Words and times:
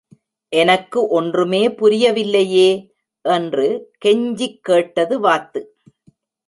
எனக்கு 0.51 0.99
ஒன்றுமே 1.09 1.67
புரியவில்லையே! 1.71 2.67
என்று 3.25 3.67
கெஞ்சிக் 4.05 4.61
கேட்டது 4.61 5.19
வாத்து. 5.19 5.63